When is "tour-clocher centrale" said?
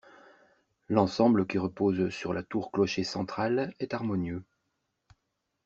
2.41-3.71